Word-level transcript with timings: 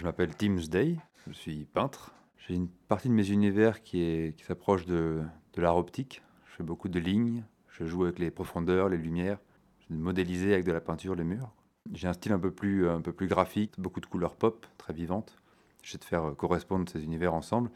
Je 0.00 0.06
m'appelle 0.06 0.34
Tim 0.34 0.56
Day, 0.70 0.96
je 1.26 1.32
suis 1.34 1.66
peintre. 1.66 2.14
J'ai 2.38 2.54
une 2.54 2.68
partie 2.68 3.10
de 3.10 3.12
mes 3.12 3.28
univers 3.32 3.82
qui, 3.82 4.00
est, 4.00 4.34
qui 4.34 4.44
s'approche 4.44 4.86
de, 4.86 5.20
de 5.52 5.60
l'art 5.60 5.76
optique. 5.76 6.22
Je 6.46 6.52
fais 6.54 6.62
beaucoup 6.62 6.88
de 6.88 6.98
lignes, 6.98 7.44
je 7.68 7.84
joue 7.84 8.04
avec 8.04 8.18
les 8.18 8.30
profondeurs, 8.30 8.88
les 8.88 8.96
lumières, 8.96 9.36
je 9.80 9.94
modéliser 9.94 10.54
avec 10.54 10.64
de 10.64 10.72
la 10.72 10.80
peinture 10.80 11.14
les 11.16 11.24
murs. 11.24 11.52
J'ai 11.92 12.08
un 12.08 12.14
style 12.14 12.32
un 12.32 12.38
peu, 12.38 12.50
plus, 12.50 12.88
un 12.88 13.02
peu 13.02 13.12
plus 13.12 13.26
graphique, 13.26 13.74
beaucoup 13.76 14.00
de 14.00 14.06
couleurs 14.06 14.36
pop, 14.36 14.64
très 14.78 14.94
vivantes. 14.94 15.36
J'essaie 15.82 15.98
de 15.98 16.04
faire 16.04 16.34
correspondre 16.34 16.88
ces 16.88 17.04
univers 17.04 17.34
ensemble. 17.34 17.70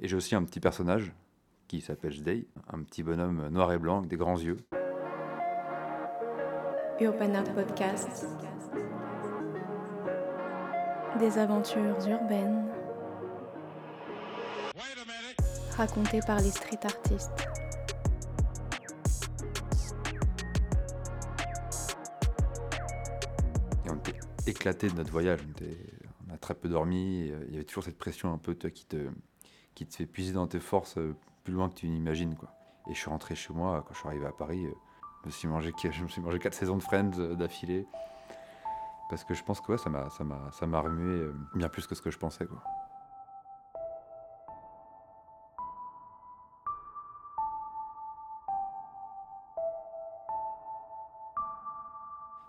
Et 0.00 0.08
j'ai 0.08 0.16
aussi 0.16 0.34
un 0.34 0.44
petit 0.44 0.60
personnage 0.60 1.12
qui 1.68 1.82
s'appelle 1.82 2.22
Day, 2.22 2.46
un 2.68 2.82
petit 2.84 3.02
bonhomme 3.02 3.48
noir 3.48 3.70
et 3.74 3.78
blanc 3.78 3.98
avec 3.98 4.08
des 4.08 4.16
grands 4.16 4.38
yeux. 4.38 4.56
Urban 7.02 7.34
Art 7.34 7.52
Podcast. 7.54 8.26
Des 11.18 11.38
aventures 11.38 11.96
urbaines. 12.08 12.68
Racontées 15.74 16.20
par 16.26 16.38
les 16.40 16.50
street 16.50 16.78
artistes. 16.84 17.48
On 23.88 23.94
était 23.96 24.12
éclaté 24.46 24.88
de 24.88 24.94
notre 24.94 25.10
voyage. 25.10 25.40
On, 26.28 26.34
a 26.34 26.36
très 26.36 26.54
peu 26.54 26.68
dormi. 26.68 27.28
Il 27.48 27.52
y 27.52 27.54
avait 27.54 27.64
toujours 27.64 27.84
cette 27.84 27.96
pression 27.96 28.32
un 28.34 28.38
peu 28.38 28.52
qui, 28.52 28.84
te, 28.84 29.08
qui 29.74 29.86
te 29.86 29.94
fait 29.94 30.06
puiser 30.06 30.34
dans 30.34 30.46
tes 30.46 30.60
forces 30.60 30.98
euh, 30.98 31.16
plus 31.44 31.54
loin 31.54 31.70
que 31.70 31.76
tu 31.76 31.88
n'imagines. 31.88 32.34
Et 32.90 32.94
je 32.94 32.98
suis 32.98 33.08
rentré 33.08 33.34
chez 33.34 33.54
moi 33.54 33.82
quand 33.86 33.94
je 33.94 34.00
suis 34.00 34.08
arrivé 34.08 34.26
à 34.26 34.32
Paris. 34.32 34.66
euh, 34.66 34.74
je 35.22 35.28
me 35.28 35.32
suis 35.32 35.48
mangé, 35.48 35.72
je 35.82 36.02
me 36.02 36.08
suis 36.08 36.20
mangé 36.20 36.38
quatre 36.38 36.54
saisons 36.54 36.76
de 36.76 36.82
Friends 36.82 37.18
euh, 37.18 37.34
d'affilée. 37.34 37.86
Parce 39.08 39.24
que 39.24 39.34
je 39.34 39.44
pense 39.44 39.60
que 39.60 39.76
ça 39.76 39.88
m'a 39.88 40.80
remué 40.80 41.20
euh, 41.22 41.34
bien 41.54 41.68
plus 41.68 41.86
que 41.86 41.94
ce 41.94 42.02
que 42.02 42.10
je 42.10 42.18
pensais. 42.18 42.48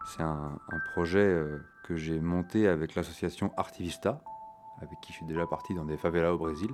C'est 0.05 0.23
un, 0.23 0.57
un 0.71 0.79
projet 0.93 1.19
euh, 1.19 1.63
que 1.83 1.95
j'ai 1.95 2.19
monté 2.19 2.67
avec 2.67 2.95
l'association 2.95 3.53
Artivista, 3.55 4.21
avec 4.81 4.99
qui 5.01 5.11
je 5.11 5.17
suis 5.17 5.25
déjà 5.25 5.45
parti 5.45 5.75
dans 5.75 5.85
des 5.85 5.97
favelas 5.97 6.33
au 6.33 6.37
Brésil. 6.37 6.71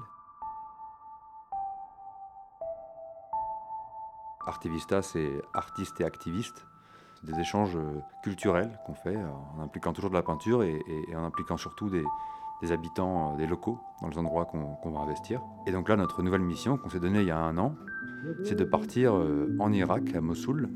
Artivista, 4.45 5.01
c'est 5.01 5.41
artistes 5.53 5.99
et 6.01 6.05
activistes. 6.05 6.65
Des 7.23 7.39
échanges 7.39 7.77
euh, 7.77 8.01
culturels 8.21 8.69
qu'on 8.85 8.93
fait 8.93 9.15
euh, 9.15 9.27
en 9.57 9.61
impliquant 9.61 9.93
toujours 9.93 10.09
de 10.09 10.15
la 10.15 10.23
peinture 10.23 10.61
et, 10.63 10.81
en 11.15 11.23
impliquant 11.23 11.55
surtout 11.55 11.89
des, 11.89 12.03
habitants, 12.71 13.33
euh, 13.33 13.37
des 13.37 13.47
locaux 13.47 13.79
dans 14.01 14.09
les 14.09 14.17
endroits 14.17 14.45
qu'on 14.45 14.91
va 14.91 14.99
investir. 14.99 15.41
Et 15.65 15.71
donc 15.71 15.87
là, 15.87 15.95
notre 15.95 16.21
nouvelle 16.21 16.41
mission 16.41 16.77
qu'on 16.77 16.89
s'est 16.89 16.99
donnée 16.99 17.21
il 17.21 17.27
y 17.27 17.31
a 17.31 17.39
un 17.39 17.57
an, 17.57 17.75
c'est 18.43 18.55
de 18.55 18.63
partir 18.63 19.13
en 19.59 19.71
Irak, 19.71 20.15
à 20.15 20.21
Mossoul, 20.21 20.69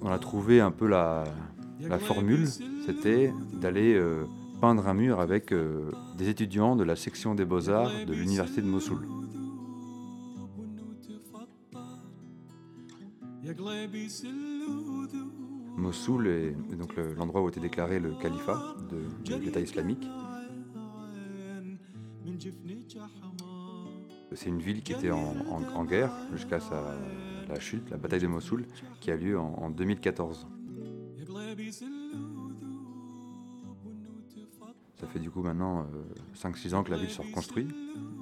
On 0.00 0.10
a 0.10 0.18
trouvé 0.18 0.60
un 0.60 0.70
peu 0.70 0.86
la, 0.86 1.24
la 1.88 1.98
formule, 1.98 2.46
c'était 2.86 3.32
d'aller 3.52 3.94
euh, 3.94 4.24
peindre 4.60 4.86
un 4.88 4.94
mur 4.94 5.20
avec 5.20 5.52
euh, 5.52 5.90
des 6.16 6.28
étudiants 6.28 6.76
de 6.76 6.84
la 6.84 6.96
section 6.96 7.34
des 7.34 7.44
beaux-arts 7.44 7.90
de 8.06 8.12
l'université 8.12 8.62
de 8.62 8.66
Mossoul. 8.66 9.06
Mossoul 15.76 16.28
est 16.28 16.76
donc 16.76 16.96
le- 16.96 17.14
l'endroit 17.14 17.42
où 17.42 17.48
été 17.48 17.60
déclaré 17.60 18.00
le 18.00 18.14
califat 18.14 18.76
de, 18.90 19.34
l'État 19.36 19.60
islamique. 19.60 20.06
C'est 24.32 24.48
une 24.48 24.60
ville 24.60 24.82
qui 24.82 24.92
était 24.92 25.10
en, 25.10 25.84
guerre 25.84 26.10
jusqu'à 26.32 26.58
la 27.48 27.60
chute, 27.60 27.90
la 27.90 27.96
bataille 27.96 28.20
de 28.20 28.26
Mossoul, 28.26 28.66
qui 29.00 29.10
a 29.10 29.16
lieu 29.16 29.38
en 29.38 29.70
2014. 29.70 30.46
Coup 35.34 35.42
maintenant 35.42 35.86
5-6 36.34 36.74
ans 36.74 36.82
que 36.82 36.90
la 36.90 36.96
ville 36.96 37.10
se 37.10 37.20
reconstruit, 37.20 37.68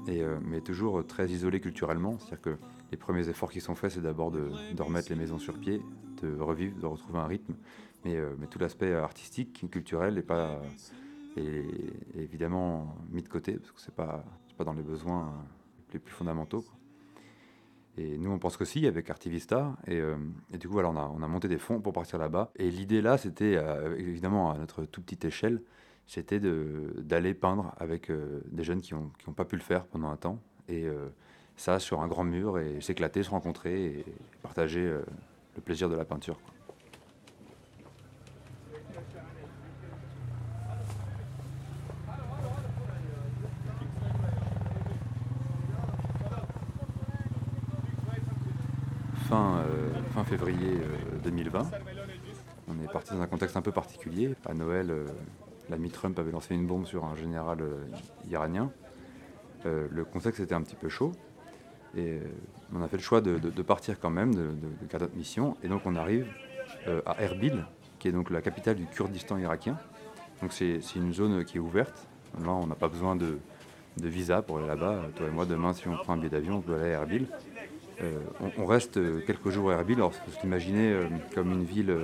euh, 0.08 0.38
mais 0.42 0.60
toujours 0.60 1.00
euh, 1.00 1.02
très 1.02 1.28
isolée 1.28 1.60
culturellement. 1.60 2.18
C'est-à-dire 2.18 2.40
que 2.40 2.56
les 2.90 2.96
premiers 2.96 3.28
efforts 3.28 3.50
qui 3.50 3.60
sont 3.60 3.74
faits, 3.74 3.92
c'est 3.92 4.00
d'abord 4.00 4.30
de, 4.30 4.50
remettre 4.80 5.10
les 5.10 5.16
maisons 5.16 5.38
sur 5.38 5.58
pied, 5.58 5.80
de 6.22 6.38
revivre, 6.40 6.78
de 6.78 6.86
retrouver 6.86 7.18
un 7.18 7.26
rythme. 7.26 7.54
Mais, 8.04 8.16
euh, 8.16 8.34
tout 8.50 8.58
l'aspect 8.58 8.94
artistique, 8.94 9.64
culturel, 9.70 10.14
n'est 10.14 10.22
pas 10.22 10.60
est, 11.36 11.64
évidemment 12.16 12.96
mis 13.10 13.22
de 13.22 13.28
côté, 13.28 13.54
parce 13.54 13.72
que 13.72 13.80
ce 13.80 13.90
n'est 13.90 13.94
pas, 13.94 14.24
pas 14.56 14.64
dans 14.64 14.72
les 14.72 14.82
besoins 14.82 15.26
euh, 15.26 15.42
les 15.92 15.98
plus 15.98 16.12
fondamentaux. 16.12 16.64
Et 17.98 18.16
nous, 18.16 18.30
on 18.30 18.38
pense 18.38 18.56
que 18.56 18.64
si, 18.64 18.86
avec 18.86 19.10
Artivista. 19.10 19.76
Et, 19.86 20.00
euh, 20.00 20.16
du 20.58 20.66
coup, 20.66 20.72
voilà, 20.72 20.88
on, 20.88 20.96
a, 20.96 21.12
on 21.14 21.22
a 21.22 21.28
monté 21.28 21.48
des 21.48 21.58
fonds 21.58 21.80
pour 21.80 21.92
partir 21.92 22.18
là-bas. 22.18 22.50
Et 22.56 22.70
l'idée 22.70 23.02
là, 23.02 23.18
c'était, 23.18 23.56
euh, 23.56 23.96
évidemment, 23.98 24.50
à 24.50 24.58
notre 24.58 24.84
toute 24.84 25.04
petite 25.04 25.26
échelle, 25.26 25.62
c'était 26.06 26.40
d'aller 26.40 27.34
peindre 27.34 27.74
avec 27.78 28.10
euh, 28.10 28.40
des 28.50 28.64
jeunes 28.64 28.80
qui 28.80 28.94
n'ont 28.94 29.10
qui 29.18 29.28
ont 29.28 29.32
pas 29.32 29.44
pu 29.44 29.56
le 29.56 29.62
faire 29.62 29.84
pendant 29.86 30.10
un 30.10 30.16
temps. 30.16 30.38
Et 30.68 30.84
euh, 30.84 31.08
ça, 31.56 31.78
sur 31.78 32.00
un 32.00 32.08
grand 32.08 32.24
mur, 32.24 32.58
et 32.58 32.80
s'éclater, 32.80 33.22
se 33.22 33.30
rencontrer 33.30 33.84
et 33.84 34.04
partager 34.42 34.80
euh, 34.80 35.02
le 35.56 35.62
plaisir 35.62 35.88
de 35.88 35.96
la 35.96 36.04
peinture. 36.04 36.38
fin, 49.28 49.64
fin 50.12 50.24
février 50.24 50.74
euh, 50.74 51.18
2020. 51.24 51.70
On 52.68 52.82
est 52.82 52.92
parti 52.92 53.14
dans 53.14 53.20
un 53.22 53.26
contexte 53.26 53.56
un 53.56 53.62
peu 53.62 53.72
particulier. 53.72 54.34
À 54.44 54.52
Noël, 54.52 54.92
l'ami 55.70 55.90
Trump 55.90 56.18
avait 56.18 56.32
lancé 56.32 56.54
une 56.54 56.66
bombe 56.66 56.86
sur 56.86 57.04
un 57.04 57.16
général 57.16 57.60
euh, 57.60 57.84
iranien. 58.30 58.70
Euh, 59.66 59.86
le 59.90 60.04
contexte 60.04 60.40
était 60.40 60.54
un 60.54 60.62
petit 60.62 60.76
peu 60.76 60.88
chaud. 60.88 61.12
Et 61.96 62.18
euh, 62.18 62.20
on 62.74 62.82
a 62.82 62.88
fait 62.88 62.96
le 62.96 63.02
choix 63.02 63.20
de, 63.20 63.62
partir 63.62 64.00
quand 64.00 64.10
même, 64.10 64.34
de, 64.34 64.42
de, 64.42 64.88
de 64.88 64.98
notre 64.98 65.14
mission. 65.16 65.56
Et 65.62 65.68
donc 65.68 65.82
on 65.84 65.96
arrive 65.96 66.26
à 67.06 67.22
Erbil, 67.22 67.64
qui 67.98 68.08
est 68.08 68.12
donc 68.12 68.30
la 68.30 68.40
capitale 68.40 68.76
du 68.76 68.86
Kurdistan 68.86 69.38
irakien. 69.38 69.78
Donc 70.40 70.52
c'est 70.52 70.80
une 70.96 71.12
zone 71.12 71.44
qui 71.44 71.58
est 71.58 71.60
ouverte. 71.60 72.08
Là, 72.42 72.50
on 72.50 72.66
n'a 72.66 72.74
pas 72.74 72.88
besoin 72.88 73.14
de, 73.14 73.38
visa 74.02 74.40
pour 74.40 74.58
aller 74.58 74.66
là-bas. 74.66 75.02
Toi 75.14 75.28
et 75.28 75.30
moi, 75.30 75.44
demain, 75.44 75.74
si 75.74 75.86
on 75.86 75.96
prend 75.96 76.14
un 76.14 76.16
billet 76.16 76.30
d'avion, 76.30 76.56
on 76.56 76.60
peut 76.62 76.74
aller 76.74 76.94
à 76.94 77.02
Erbil. 77.02 77.26
On, 78.58 78.66
reste 78.66 78.98
quelques 79.26 79.50
jours 79.50 79.70
à 79.70 79.74
Erbil. 79.74 79.96
Alors, 79.96 80.14
faut 80.14 80.40
s'imaginer 80.40 80.98
comme 81.34 81.52
une 81.52 81.62
ville 81.62 81.94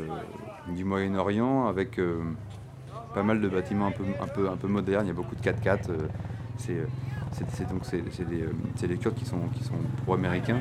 du 0.68 0.84
Moyen-Orient 0.84 1.66
avec 1.66 1.98
pas 3.14 3.22
mal 3.22 3.40
de 3.40 3.48
bâtiments 3.48 3.86
un 3.86 3.92
peu, 3.92 4.04
un 4.20 4.26
peu, 4.26 4.48
un 4.48 4.56
peu 4.56 4.68
modernes. 4.68 5.06
Il 5.06 5.08
y 5.08 5.12
a 5.12 5.14
beaucoup 5.14 5.34
de 5.34 5.40
4x4. 5.40 5.90
euh, 5.90 6.08
c'est, 6.56 6.72
euh, 6.72 6.86
c'est, 7.52 8.28
des, 8.28 8.42
euh, 8.42 8.52
des 8.80 8.96
qui 8.96 9.24
sont, 9.24 9.40
qui 9.54 9.64
sont 9.64 9.74
pro-américains. 10.04 10.60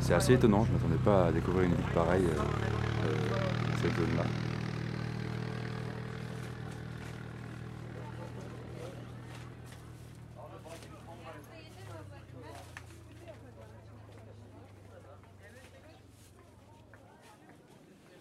C'est, 0.00 0.14
assez 0.14 0.34
étonnant. 0.34 0.64
Je 0.64 0.70
ne 0.70 0.76
m'attendais 0.76 1.04
pas 1.04 1.26
à 1.26 1.32
découvrir 1.32 1.64
une 1.64 1.74
ville 1.74 1.94
pareille, 1.94 2.26
cette 3.80 3.94
zone-là. 3.94 4.24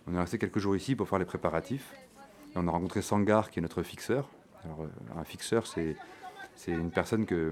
On 0.10 0.16
est 0.16 0.20
resté 0.20 0.40
quelques 0.40 0.58
jours 0.58 0.76
ici 0.76 0.96
pour 0.96 1.08
faire 1.08 1.20
les 1.20 1.26
préparatifs. 1.26 1.94
On 2.56 2.68
a 2.68 2.72
rencontré 2.72 3.04
Sangar, 3.04 3.52
qui 3.52 3.60
est 3.60 3.62
notre 3.62 3.84
fixeur. 3.84 4.28
Alors, 4.66 4.82
euh, 4.82 5.20
un 5.20 5.24
fixeur, 5.24 5.68
c'est, 5.68 5.96
une 6.68 6.90
personne 6.90 7.28
que, 7.28 7.52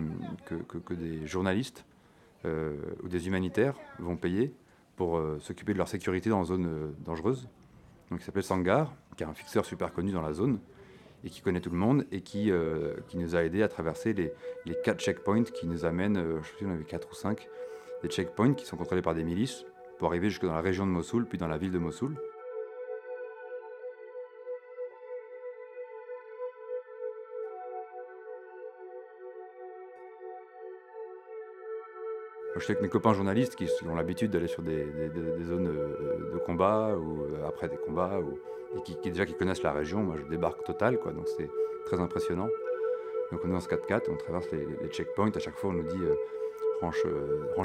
des 0.90 1.28
journalistes 1.28 1.86
euh, 2.46 2.76
ou 3.04 3.10
des 3.10 3.28
humanitaires 3.28 3.76
vont 4.00 4.16
payer 4.16 4.56
pour 4.96 5.18
euh, 5.18 5.38
s'occuper 5.40 5.74
de 5.74 5.78
leur 5.78 5.88
sécurité 5.88 6.32
dans 6.32 6.46
une 6.46 6.64
zone 6.64 6.96
dangereuse. 7.06 7.48
Donc, 8.10 8.22
il 8.22 8.24
s'appelle 8.24 8.44
Sangar, 8.44 8.92
qui 9.16 9.24
est 9.24 9.28
un 9.28 9.36
fixeur 9.36 9.64
super 9.64 9.94
connu 9.94 10.12
dans 10.12 10.24
la 10.24 10.34
zone 10.34 10.60
et 11.24 11.30
qui 11.30 11.42
connaît 11.42 11.62
tout 11.62 11.70
le 11.70 11.78
monde 11.78 12.08
et 12.12 12.22
qui, 12.22 12.52
nous 13.14 13.36
a 13.36 13.44
aidé 13.44 13.62
à 13.62 13.68
traverser 13.68 14.14
les, 14.14 14.34
quatre 14.84 15.00
checkpoints 15.00 15.44
qui 15.44 15.68
nous 15.68 15.86
amènent, 15.86 16.40
je 16.42 16.48
sais 16.48 16.56
plus, 16.58 16.66
on 16.66 16.72
avait 16.72 16.86
quatre 16.86 17.12
ou 17.12 17.16
cinq, 17.16 17.48
des 18.02 18.10
checkpoints 18.10 18.56
qui 18.56 18.66
sont 18.66 18.78
contrôlés 18.78 19.04
par 19.04 19.14
des 19.14 19.24
milices 19.24 19.64
pour 20.00 20.08
arriver 20.08 20.30
jusque 20.30 20.46
dans 20.46 20.54
la 20.54 20.62
région 20.62 20.88
de 20.88 20.92
Mossoul, 20.92 21.26
puis 21.26 21.38
dans 21.38 21.48
la 21.48 21.58
ville 21.58 21.72
de 21.72 21.80
Mossoul. 21.80 22.18
Je 32.58 32.64
suis 32.64 32.72
avec 32.72 32.82
mes 32.82 32.90
copains 32.90 33.14
journalistes 33.14 33.56
qui 33.56 33.70
ont 33.88 33.96
l'habitude 33.96 34.32
d'aller 34.32 34.48
sur 34.48 34.64
des, 34.64 34.88
zones 35.46 35.66
de 36.34 36.38
combat 36.40 36.96
ou 36.98 37.24
après 37.48 37.70
des 37.70 37.78
combats 37.78 38.20
ou, 38.20 38.40
et 38.76 38.82
qui, 38.82 38.98
déjà 39.10 39.26
qui 39.26 39.36
connaissent 39.36 39.64
la 39.64 39.72
région. 39.72 40.00
Moi, 40.00 40.16
je 40.18 40.24
débarque 40.24 40.64
total, 40.64 40.98
quoi, 41.00 41.12
donc 41.12 41.28
c'est 41.28 41.50
très 41.86 42.00
impressionnant. 42.00 42.50
Donc 43.32 43.42
on 43.44 43.50
est 43.50 43.52
dans 43.52 43.60
ce 43.60 43.70
4x4, 43.70 44.10
on 44.10 44.16
traverse 44.16 44.50
les, 44.52 44.90
checkpoints. 44.90 45.32
À 45.36 45.40
chaque 45.40 45.56
fois, 45.56 45.70
on 45.70 45.74
nous 45.74 45.84
dit 45.84 46.02
range, 46.82 47.04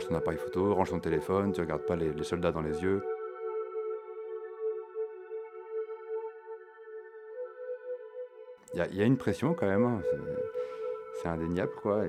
ton 0.08 0.14
appareil 0.14 0.38
photo, 0.38 0.74
range 0.74 0.90
ton 0.90 1.00
téléphone, 1.00 1.52
tu 1.52 1.60
regardes 1.60 1.86
pas 1.86 1.96
les 1.96 2.22
soldats 2.22 2.52
dans 2.52 2.62
les 2.62 2.82
yeux. 2.82 3.02
Il 8.74 8.96
y, 8.96 9.02
a 9.02 9.04
une 9.04 9.18
pression 9.18 9.52
quand 9.52 9.66
même, 9.66 9.84
hein. 9.84 10.00
c'est 11.20 11.28
indéniable 11.28 11.72
quoi. 11.82 12.04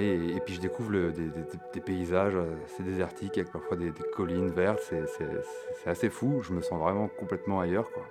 Et 0.00 0.40
puis 0.44 0.54
je 0.54 0.60
découvre 0.60 1.10
des, 1.10 1.80
paysages 1.80 2.36
assez 2.64 2.82
désertiques 2.82 3.38
avec 3.38 3.52
parfois 3.52 3.76
des, 3.76 3.92
collines 4.14 4.50
vertes, 4.50 4.80
c'est 4.82 5.88
assez 5.88 6.10
fou, 6.10 6.40
je 6.42 6.52
me 6.52 6.60
sens 6.60 6.80
vraiment 6.80 7.08
complètement 7.08 7.60
ailleurs 7.60 7.90
quoi. 7.90 8.04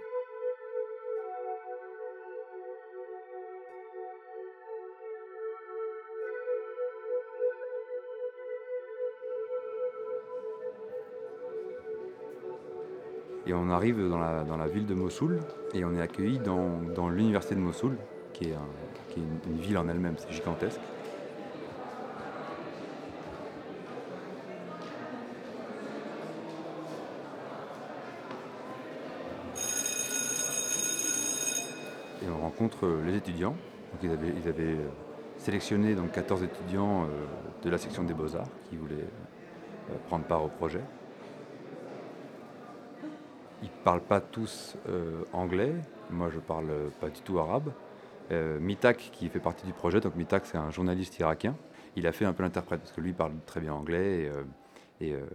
Et 13.46 13.54
on 13.54 13.70
arrive 13.70 14.08
dans 14.10 14.18
la, 14.18 14.68
ville 14.68 14.86
de 14.86 14.94
Mossoul 14.94 15.40
et 15.74 15.84
on 15.84 15.94
est 15.94 16.02
accueilli 16.02 16.40
dans, 16.40 17.10
l'université 17.10 17.56
de 17.56 17.60
Mossoul, 17.60 17.98
qui 18.32 18.46
est, 18.46 18.56
une, 19.18 19.58
ville 19.58 19.78
en 19.78 19.88
elle-même, 19.90 20.16
c'est 20.18 20.32
gigantesque. 20.32 20.80
Et 32.24 32.30
on 32.30 32.42
rencontre 32.42 32.88
les 33.06 33.16
étudiants. 33.16 33.56
ils, 34.02 34.10
avaient, 34.12 34.78
sélectionné 35.38 35.96
donc 35.96 36.12
14 36.12 36.44
étudiants 36.44 37.04
euh, 37.04 37.08
de 37.64 37.70
la 37.70 37.78
section 37.78 38.04
des 38.04 38.14
beaux-arts 38.14 38.48
qui 38.70 38.78
voulaient 38.78 38.96
euh, 39.92 39.96
prendre 40.08 40.26
part 40.26 40.44
au 40.44 40.48
projet 40.48 40.82
ils 43.64 43.70
ne 43.70 43.84
parlent 43.84 44.02
pas 44.04 44.20
tous 44.20 44.76
euh, 44.90 45.24
anglais. 45.32 45.74
Moi, 46.10 46.30
je 46.30 46.36
ne 46.36 46.42
parle 46.42 46.92
pas 47.00 47.10
du 47.10 47.22
tout 47.22 47.40
arabe. 47.40 47.72
Euh, 48.32 48.60
Mitak, 48.60 48.98
qui 49.12 49.30
fait 49.30 49.40
partie 49.40 49.66
du 49.66 49.74
projet, 49.74 50.02
donc 50.02 50.16
Mitak, 50.16 50.46
c'est 50.46 50.58
un 50.58 50.70
journaliste 50.70 51.18
irakien. 51.20 51.56
Il 51.96 52.06
a 52.06 52.12
fait 52.12 52.26
un 52.26 52.34
peu 52.34 52.44
l'interprète 52.44 52.82
parce 52.82 52.92
que 52.92 53.02
lui 53.02 53.14
parle 53.14 53.34
très 53.46 53.62
bien 53.62 53.74
anglais 53.74 54.30
et, 55.00 55.14
euh, 55.14 55.26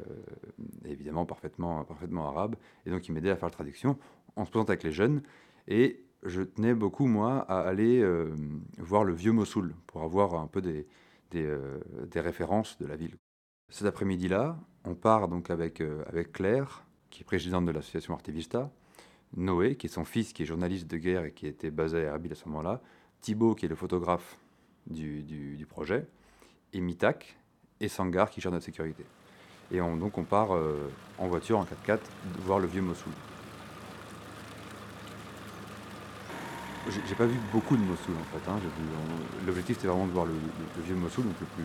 évidemment 0.85 1.25
parfaitement, 1.25 1.85
parfaitement 1.85 2.29
arabe. 2.29 2.57
Et 2.85 2.91
donc, 2.91 3.09
il 3.09 3.13
m'aidait 3.13 3.31
à 3.31 3.37
faire 3.37 3.49
la 3.49 3.55
traduction. 3.55 3.99
On 4.37 4.45
se 4.45 4.51
présente 4.51 4.69
avec 4.69 4.83
les 4.83 4.93
jeunes 4.93 5.23
et 5.67 6.05
je 6.25 6.43
tenais 6.43 6.75
beaucoup, 6.75 7.07
moi, 7.07 7.41
à 7.49 7.61
aller 7.61 8.05
voir 8.79 9.05
le 9.05 9.13
vieux 9.13 9.33
Mossoul 9.33 9.75
pour 9.87 10.03
avoir 10.03 10.35
un 10.35 10.47
peu 10.47 10.61
des, 10.61 10.87
des, 11.31 12.21
références 12.21 12.79
de 12.79 12.87
la 12.87 12.97
ville. 12.97 13.17
Cet 13.71 13.87
après-midi-là, 13.87 14.59
on 14.85 14.95
part 14.95 15.29
donc 15.29 15.51
avec, 15.51 15.83
avec 16.07 16.33
Claire, 16.33 16.85
qui 17.11 17.23
est 17.23 17.25
présidente 17.25 17.67
de 17.67 17.71
l'association 17.71 18.15
Artivista, 18.15 18.71
Noé, 19.37 19.77
qui 19.77 19.87
est 19.87 19.91
son 19.91 20.05
fils, 20.05 20.33
qui 20.33 20.43
est 20.43 20.47
journaliste 20.47 20.87
de 20.87 20.97
guerre 20.97 21.25
et 21.25 21.33
qui 21.33 21.47
était 21.47 21.71
basé 21.71 21.99
à 21.99 22.15
Erbil 22.15 22.33
à 22.33 22.35
ce 22.35 22.49
moment-là, 22.49 22.81
Thibaut, 23.21 23.55
qui 23.55 23.67
est 23.67 23.69
le 23.69 23.75
photographe 23.75 24.39
du, 24.87 25.67
projet, 25.69 26.07
et 26.73 26.81
Mitak, 26.81 27.37
et 27.81 27.89
Sangar, 27.89 28.31
qui 28.31 28.41
gère 28.41 28.53
notre 28.53 28.65
sécurité. 28.65 29.05
Et 29.71 29.81
on, 29.81 29.97
donc 29.97 30.17
on 30.17 30.25
part 30.25 30.55
euh, 30.55 30.91
en 31.19 31.29
voiture, 31.29 31.59
en 31.59 31.65
4x4, 31.65 32.01
voir 32.41 32.59
le 32.59 32.67
vieux 32.67 32.83
Mossoul. 32.83 33.13
J'ai 36.89 37.15
pas 37.15 37.27
vu 37.27 37.39
beaucoup 37.53 37.77
de 37.77 37.83
Mossoul 37.83 38.15
en 38.15 38.39
fait. 38.39 38.51
Hein. 38.51 38.59
L'objectif 39.47 39.77
c'était 39.77 39.89
vraiment 39.89 40.07
de 40.07 40.13
voir 40.13 40.25
le, 40.25 40.35
vieux 40.83 40.95
Mossoul, 40.95 41.25
donc 41.25 41.35
le, 41.41 41.47
plus, 41.47 41.65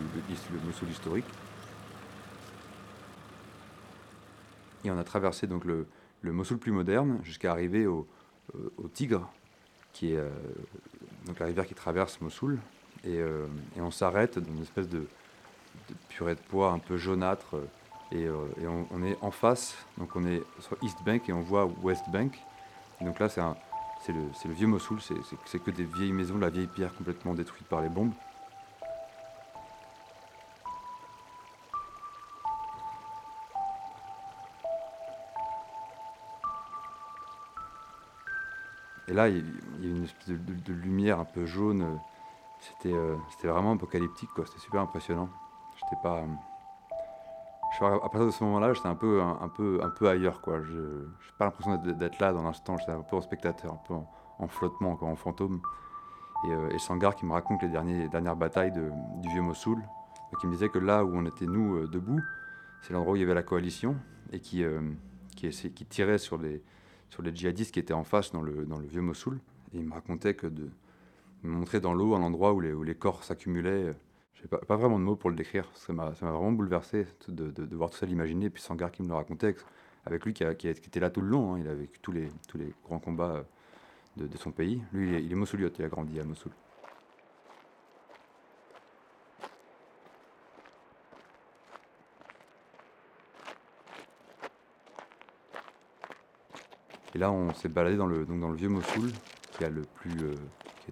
le 0.52 0.66
Mossoul 0.66 0.90
historique. 0.90 1.24
Et 4.84 4.90
on 4.90 4.98
a 4.98 5.04
traversé 5.04 5.46
donc 5.46 5.64
le, 5.64 5.86
le 6.20 6.32
Mossoul 6.32 6.58
plus 6.58 6.72
moderne 6.72 7.20
jusqu'à 7.22 7.50
arriver 7.52 7.86
au, 7.86 8.06
euh, 8.54 8.70
au, 8.76 8.88
Tigre, 8.88 9.30
qui 9.92 10.12
est 10.12 10.18
euh, 10.18 10.28
donc 11.26 11.38
la 11.38 11.46
rivière 11.46 11.66
qui 11.66 11.74
traverse 11.74 12.20
Mossoul. 12.20 12.58
Et, 13.04 13.18
euh, 13.18 13.46
on 13.78 13.90
s'arrête 13.90 14.38
dans 14.38 14.52
une 14.52 14.62
espèce 14.62 14.88
de, 14.88 15.06
purée 16.10 16.34
de 16.34 16.40
poids 16.40 16.70
un 16.72 16.78
peu 16.78 16.96
jaunâtre. 16.98 17.56
Et, 18.12 18.28
on, 18.30 19.02
est 19.02 19.16
en 19.22 19.30
face, 19.30 19.74
donc 19.98 20.14
on 20.14 20.24
est 20.24 20.40
sur 20.60 20.76
East 20.82 20.98
Bank 21.04 21.28
et 21.28 21.32
on 21.32 21.40
voit 21.40 21.64
West 21.82 22.04
Bank. 22.12 22.38
donc 23.00 23.18
là, 23.18 23.28
c'est 23.28 23.40
le, 24.12 24.20
le, 24.44 24.52
vieux 24.52 24.66
Mossoul, 24.66 24.98
c'est 25.00 25.62
que 25.62 25.70
des 25.70 25.84
vieilles 25.84 26.12
maisons, 26.12 26.38
la 26.38 26.50
vieille 26.50 26.66
pierre 26.66 26.94
complètement 26.94 27.34
détruite 27.34 27.66
par 27.68 27.80
les 27.80 27.88
bombes. 27.88 28.12
Et 39.08 39.12
là, 39.12 39.28
il 39.28 39.44
y 39.80 39.86
a 39.86 39.90
une 39.90 40.04
espèce 40.04 40.28
de, 40.28 40.72
lumière 40.72 41.20
un 41.20 41.24
peu 41.24 41.44
jaune. 41.44 42.00
C'était 42.60 42.94
euh, 42.94 43.16
vraiment 43.42 43.72
apocalyptique, 43.72 44.30
quoi. 44.34 44.46
C'était 44.46 44.60
super 44.60 44.80
impressionnant. 44.80 45.28
J'étais 45.76 46.02
pas. 46.02 46.24
À 47.80 47.98
partir 48.00 48.26
de 48.26 48.30
ce 48.30 48.44
moment-là, 48.44 48.72
j'étais 48.72 48.88
un 48.88 48.94
peu, 48.94 49.20
un, 49.20 49.48
peu, 49.48 49.80
un 49.82 49.90
peu 49.90 50.08
ailleurs, 50.08 50.40
quoi. 50.40 50.62
Je 50.62 50.78
n'ai 50.78 51.32
pas 51.38 51.46
l'impression 51.46 51.76
d'être 51.76 52.18
là 52.20 52.32
dans 52.32 52.42
l'instant. 52.42 52.76
J'étais 52.78 52.92
un 52.92 53.02
peu 53.02 53.16
en 53.16 53.20
spectateur, 53.20 53.72
un 53.72 53.80
peu 53.86 53.94
en, 54.38 54.48
flottement, 54.48 54.98
en 55.00 55.16
fantôme. 55.16 55.60
Et, 56.46 56.52
euh, 56.52 56.78
Sangar 56.78 57.16
qui 57.16 57.26
me 57.26 57.32
raconte 57.32 57.62
les, 57.62 57.68
derniers, 57.68 58.08
dernières 58.08 58.36
batailles 58.36 58.72
du 58.72 59.28
vieux 59.28 59.42
Mossoul, 59.42 59.82
qui 60.40 60.46
me 60.46 60.52
disait 60.52 60.68
que 60.68 60.78
là 60.78 61.04
où 61.04 61.14
on 61.14 61.24
était 61.26 61.46
nous 61.46 61.76
euh, 61.76 61.86
debout, 61.86 62.20
c'est 62.82 62.92
l'endroit 62.92 63.14
où 63.14 63.16
il 63.16 63.20
y 63.20 63.24
avait 63.24 63.34
la 63.34 63.42
coalition 63.42 63.96
et 64.32 64.40
qui, 64.40 64.64
qui, 65.36 65.48
qui 65.48 65.86
tirait 65.86 66.18
sur 66.18 66.36
les, 66.36 66.62
sur 67.08 67.22
les 67.22 67.34
djihadistes 67.34 67.72
qui 67.72 67.80
étaient 67.80 67.94
en 67.94 68.04
face 68.04 68.32
dans 68.32 68.42
le, 68.42 68.66
dans 68.66 68.78
le 68.78 68.86
vieux 68.86 69.00
Mossoul. 69.00 69.38
Et 69.72 69.78
il 69.78 69.84
me 69.84 69.94
racontait 69.94 70.34
que 70.34 70.46
de 70.46 70.70
me 71.42 71.50
montrer 71.50 71.80
dans 71.80 71.94
l'eau 71.94 72.14
un 72.14 72.22
endroit 72.22 72.52
où 72.52 72.60
les, 72.60 72.72
où 72.72 72.82
les 72.82 72.94
corps 72.94 73.24
s'accumulaient. 73.24 73.94
Je 74.34 74.42
n'ai 74.42 74.48
pas, 74.48 74.58
pas, 74.58 74.76
vraiment 74.76 74.98
de 74.98 75.04
mots 75.04 75.16
pour 75.16 75.30
le 75.30 75.36
décrire. 75.36 75.70
Ça 75.74 75.92
m'a 75.92 76.10
vraiment 76.10 76.52
bouleversé 76.52 77.06
de, 77.28 77.76
voir 77.76 77.90
tout 77.90 77.96
ça 77.96 78.06
l'imaginer. 78.06 78.50
Puis 78.50 78.62
Sangar 78.62 78.90
qui 78.90 79.02
me 79.02 79.08
le 79.08 79.14
racontait, 79.14 79.56
avec 80.06 80.24
lui 80.24 80.34
qui, 80.34 80.44
était 80.44 81.00
là 81.00 81.10
tout 81.10 81.20
le 81.20 81.28
long. 81.28 81.54
Hein. 81.54 81.60
Il 81.60 81.68
a 81.68 81.74
vécu 81.74 81.98
tous 82.00 82.12
les, 82.12 82.28
grands 82.84 82.98
combats 82.98 83.44
de, 84.16 84.36
son 84.36 84.52
pays. 84.52 84.82
Lui, 84.92 85.08
il 85.08 85.14
est, 85.14 85.24
il 85.24 85.32
il 85.78 85.84
a 85.84 85.88
grandi 85.88 86.20
à 86.20 86.24
Mossoul. 86.24 86.52
Et 97.14 97.18
là, 97.18 97.30
on 97.30 97.54
s'est 97.54 97.68
baladé 97.68 97.96
dans 97.96 98.06
le, 98.06 98.24
vieux 98.54 98.68
Mossoul, 98.68 99.10
qui, 99.52 99.64
a 99.64 99.70
le 99.70 99.82
euh, 100.06 100.34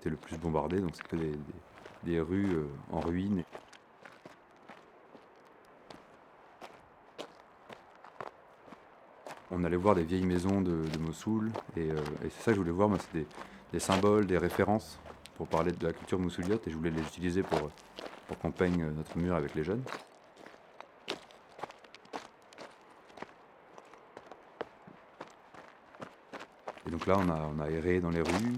le 0.04 0.16
plus 0.16 0.38
bombardé. 0.38 0.80
Donc, 0.80 0.92
des, 1.16 1.32
rues 2.04 2.54
euh, 2.54 2.66
en 2.90 3.00
ruine. 3.00 3.44
On 9.50 9.64
allait 9.64 9.76
voir 9.76 9.94
des 9.94 10.04
vieilles 10.04 10.24
maisons 10.24 10.62
de, 10.62 10.82
Mossoul. 10.98 11.52
Euh, 11.76 11.96
et, 12.24 12.30
c'est 12.30 12.42
ça 12.42 12.50
que 12.52 12.54
je 12.54 12.60
voulais 12.60 12.72
voir. 12.72 12.88
Moi, 12.88 12.98
c'est 13.12 13.26
des, 13.72 13.80
symboles, 13.80 14.26
des 14.26 14.38
références 14.38 14.98
pour 15.36 15.46
parler 15.46 15.72
de 15.72 15.86
la 15.86 15.92
culture 15.92 16.18
moussouliote. 16.18 16.66
Et 16.66 16.70
je 16.70 16.76
voulais 16.76 16.90
les 16.90 17.02
utiliser 17.02 17.42
pour, 17.42 17.70
pour 18.28 18.38
qu'on 18.38 18.50
peigne 18.50 18.90
notre 18.90 19.16
mur 19.18 19.34
avec 19.34 19.54
les 19.54 19.64
jeunes. 19.64 19.82
donc 26.92 27.06
là, 27.06 27.16
on 27.18 27.60
a, 27.60 27.70
erré 27.70 28.00
dans 28.00 28.10
les 28.10 28.20
rues, 28.20 28.52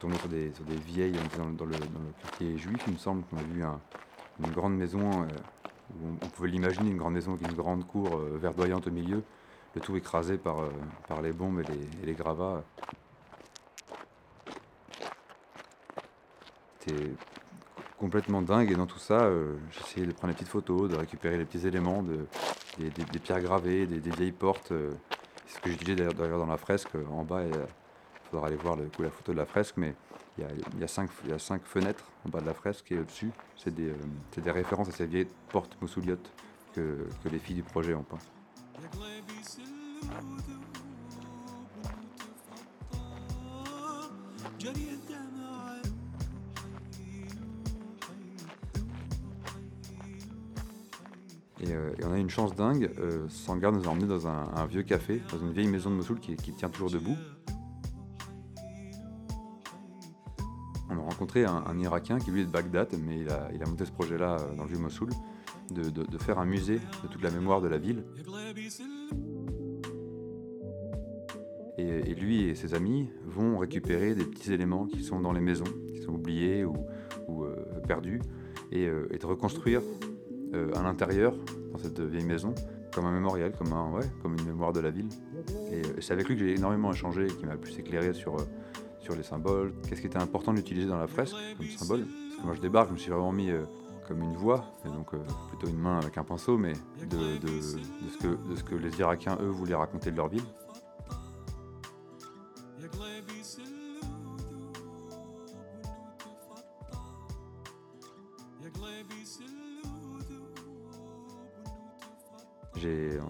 tombé 0.00 0.16
sur 0.16 0.28
des, 0.28 0.52
sur 0.54 0.64
des 0.64 0.76
vieilles, 0.76 1.14
on 1.22 1.26
était 1.26 1.38
dans, 1.38 1.64
le, 1.66 1.76
quartier 2.22 2.58
juif, 2.58 2.82
il 2.86 2.94
me 2.94 2.98
semble 2.98 3.22
qu'on 3.24 3.36
a 3.36 3.42
vu 3.42 3.62
une 4.42 4.50
grande 4.50 4.76
maison, 4.76 4.98
euh, 5.12 5.26
où 5.94 6.16
on, 6.22 6.28
pouvait 6.28 6.48
l'imaginer, 6.48 6.90
une 6.90 6.96
grande 6.96 7.14
maison 7.14 7.34
avec 7.34 7.46
une 7.46 7.56
grande 7.56 7.86
cour 7.86 8.16
euh, 8.16 8.38
verdoyante 8.40 8.86
au 8.86 8.90
milieu, 8.90 9.22
le 9.74 9.80
tout 9.80 9.94
écrasé 9.96 10.38
par, 10.38 10.60
euh, 10.60 10.70
par 11.06 11.20
les 11.20 11.32
bombes 11.32 11.60
et 11.60 11.70
les, 11.70 12.02
et 12.02 12.06
les 12.06 12.14
gravats. 12.14 12.64
C'était 16.78 17.12
complètement 17.98 18.40
dingue 18.40 18.72
et 18.72 18.74
dans 18.74 18.86
tout 18.86 18.98
ça, 18.98 19.30
j'essayais 19.70 20.06
de 20.06 20.12
prendre 20.12 20.32
des 20.32 20.38
petites 20.38 20.48
photos, 20.48 20.88
de 20.88 20.96
récupérer 20.96 21.36
les 21.36 21.44
petits 21.44 21.66
éléments, 21.66 22.02
de, 22.02 22.26
des, 22.78 23.18
pierres 23.18 23.42
gravées, 23.42 23.86
des, 23.86 24.10
vieilles 24.10 24.32
portes. 24.32 24.72
C'est 25.46 25.56
ce 25.56 25.60
que 25.60 25.84
dit 25.84 25.94
d'ailleurs 25.94 26.38
dans 26.38 26.46
la 26.46 26.56
fresque. 26.56 26.88
En 27.12 27.22
bas, 27.22 27.42
il 28.30 28.36
faudra 28.36 28.46
aller 28.46 28.56
voir 28.56 28.76
la 28.76 29.10
photo 29.10 29.32
de 29.32 29.38
la 29.38 29.44
fresque, 29.44 29.74
mais 29.76 29.92
Il 30.38 30.44
y, 30.80 30.84
a, 30.84 30.88
cinq, 30.88 31.10
fenêtres 31.64 32.04
en 32.24 32.28
bas 32.28 32.40
de 32.40 32.46
la 32.46 32.54
fresque 32.54 32.92
et 32.92 32.98
au-dessus, 32.98 33.32
c'est 33.56 33.74
des, 33.74 33.92
des, 34.36 34.50
références 34.52 34.88
à 34.88 34.92
ces 34.92 35.06
vieilles 35.06 35.26
portes 35.48 35.76
moussouliotes 35.82 36.32
que, 36.72 37.08
les 37.30 37.38
filles 37.40 37.56
du 37.56 37.62
projet 37.64 37.92
ont 37.92 38.04
peint. 38.04 38.18
Euh, 51.68 51.92
et, 51.98 52.04
on 52.04 52.12
a 52.12 52.18
une 52.18 52.30
chance 52.30 52.54
dingue. 52.54 52.90
Euh, 52.98 53.26
nous 53.48 53.64
a 53.64 53.88
emmenés 53.88 54.06
dans 54.06 54.26
un, 54.26 54.66
vieux 54.66 54.82
café, 54.82 55.20
dans 55.30 55.38
une 55.38 55.52
vieille 55.52 55.68
maison 55.68 55.90
de 55.90 55.96
Mossoul 55.96 56.20
qui, 56.20 56.36
tient 56.36 56.68
toujours 56.68 56.90
debout. 56.90 57.16
On 60.90 60.98
a 60.98 61.02
rencontré 61.02 61.44
un, 61.44 61.78
Irakien 61.78 62.18
qui 62.18 62.30
lui 62.30 62.42
est 62.42 62.44
de 62.44 62.50
Bagdad, 62.50 62.88
mais 63.06 63.20
il 63.20 63.30
a, 63.30 63.66
monté 63.66 63.84
ce 63.84 63.92
projet-là 63.92 64.36
euh, 64.40 64.54
dans 64.56 64.64
le 64.64 64.70
vieux 64.70 64.78
Mossoul, 64.78 65.10
de, 65.70 66.18
faire 66.18 66.38
un 66.38 66.46
musée 66.46 66.80
de 67.02 67.08
toute 67.08 67.22
la 67.22 67.30
mémoire 67.30 67.60
de 67.60 67.68
la 67.68 67.78
ville. 67.78 68.04
Et, 71.78 72.14
lui 72.14 72.44
et 72.44 72.54
ses 72.54 72.74
amis 72.74 73.08
vont 73.24 73.56
récupérer 73.56 74.14
des 74.14 74.24
petits 74.24 74.52
éléments 74.52 74.86
qui 74.86 75.02
sont 75.02 75.20
dans 75.20 75.32
les 75.32 75.40
maisons, 75.40 75.64
qui 75.94 76.02
sont 76.02 76.12
oubliés 76.12 76.64
ou, 76.64 76.74
perdus, 77.86 78.20
et, 78.72 78.84
et 78.84 79.18
de 79.18 79.26
reconstruire 79.26 79.80
euh, 80.52 80.72
à 80.74 80.82
l'intérieur, 80.82 81.32
dans 81.70 81.78
cette 81.78 82.00
vieille 82.00 82.24
maison, 82.24 82.52
comme 82.92 83.06
un 83.06 83.12
mémorial, 83.12 83.52
comme, 83.52 83.72
un, 83.72 84.00
comme 84.20 84.34
une 84.36 84.46
mémoire 84.46 84.72
de 84.72 84.80
la 84.80 84.90
ville. 84.90 85.08
Et, 85.70 85.76
euh, 85.76 86.00
c'est 86.00 86.12
avec 86.12 86.28
lui 86.28 86.34
que 86.34 86.44
j'ai 86.44 86.56
énormément 86.56 86.92
échangé 86.92 87.28
qui 87.28 87.46
m'a 87.46 87.56
plus 87.56 87.78
éclairé 87.78 88.12
sur, 88.12 88.34
euh, 88.34 88.44
sur 89.00 89.14
les 89.16 89.22
symboles, 89.22 89.72
qu'est-ce 89.88 90.00
qui 90.00 90.06
était 90.06 90.18
important 90.18 90.52
d'utiliser 90.52 90.86
dans 90.86 90.98
la 90.98 91.06
fresque 91.06 91.36
comme 91.56 91.66
symbole? 91.66 92.06
Parce 92.06 92.40
que 92.40 92.46
moi 92.46 92.54
je 92.54 92.60
débarque, 92.60 92.88
je 92.88 92.94
me 92.94 92.98
suis 92.98 93.10
vraiment 93.10 93.32
mis 93.32 93.50
comme 94.06 94.22
une 94.22 94.36
voix, 94.36 94.64
et 94.84 94.88
donc 94.88 95.10
plutôt 95.48 95.68
une 95.68 95.78
main 95.78 95.98
avec 95.98 96.18
un 96.18 96.24
pinceau, 96.24 96.58
mais 96.58 96.72
de, 97.08 97.16
ce 97.60 98.18
que, 98.18 98.38
ce 98.56 98.62
que 98.62 98.74
les 98.74 98.98
Irakiens, 98.98 99.38
eux, 99.40 99.48
voulaient 99.48 99.74
raconter 99.74 100.10
de 100.10 100.16
leur 100.16 100.28
ville. 100.28 100.44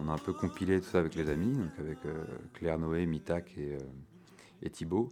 on 0.00 0.08
a 0.08 0.12
un 0.12 0.18
peu 0.18 0.32
compilé 0.32 0.80
tout 0.80 0.88
ça 0.88 0.98
avec 0.98 1.14
les 1.14 1.28
amis, 1.28 1.56
donc 1.56 1.70
avec 1.78 1.98
euh, 2.06 2.24
Claire, 2.54 2.78
Noé, 2.78 3.06
Mitak 3.06 3.56
et, 3.56 3.74
euh, 3.74 3.78
et, 4.62 4.70
Thibaut. 4.70 5.08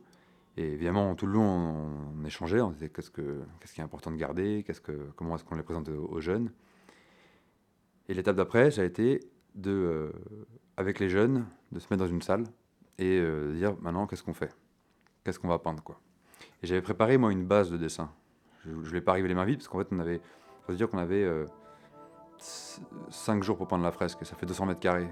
Et 0.58 0.72
évidemment, 0.72 1.14
tout 1.14 1.26
le 1.26 1.34
long, 1.34 1.86
on, 2.16 2.24
échangeait, 2.24 2.60
on 2.60 2.72
disait 2.72 2.88
qu'est-ce, 2.88 3.12
que, 3.12 3.42
qu'est-ce 3.60 3.72
qui 3.74 3.80
est 3.80 3.84
important 3.84 4.10
de 4.10 4.16
garder, 4.16 4.64
qu'est-ce 4.66 4.80
que, 4.80 5.08
comment 5.14 5.36
est-ce 5.36 5.44
qu'on 5.44 5.54
les 5.54 5.62
présente 5.62 5.88
aux, 5.88 6.20
jeunes. 6.20 6.50
Et 8.08 8.14
l'étape 8.14 8.34
d'après, 8.34 8.72
ça 8.72 8.80
a 8.80 8.84
été, 8.84 9.20
de, 9.54 9.70
euh, 9.70 10.12
avec 10.76 10.98
les 10.98 11.08
jeunes, 11.08 11.46
de 11.70 11.78
se 11.78 11.86
mettre 11.90 12.02
dans 12.02 12.10
une 12.10 12.22
salle 12.22 12.42
et 12.98 13.20
de 13.20 13.52
dire 13.54 13.76
maintenant, 13.80 14.08
qu'est-ce 14.08 14.24
qu'on 14.24 14.34
fait? 14.34 14.52
Qu'est-ce 15.22 15.38
qu'on 15.38 15.46
va 15.46 15.60
peindre 15.60 15.80
quoi? 15.80 16.00
Et 16.64 16.66
j'avais 16.66 16.82
préparé, 16.82 17.18
moi, 17.18 17.30
une 17.30 17.46
base 17.46 17.70
de 17.70 17.76
dessin. 17.76 18.10
Je 18.64 18.70
ne 18.70 18.82
voulais 18.82 19.00
pas 19.00 19.12
arriver 19.12 19.28
les 19.28 19.36
mains 19.36 19.44
vides, 19.44 19.58
parce 19.58 19.68
qu'en 19.68 19.78
fait, 19.78 19.86
on 19.92 20.00
avait, 20.00 20.20
faut 20.66 20.72
se 20.72 20.76
dire 20.76 20.90
qu'on 20.90 20.98
avait 20.98 21.24
5 22.38 23.44
jours 23.44 23.58
pour 23.58 23.68
peindre 23.68 23.84
la 23.84 23.92
fresque, 23.92 24.26
ça 24.26 24.34
fait 24.34 24.46
200 24.46 24.66
mètres 24.66 24.80
carrés. 24.80 25.08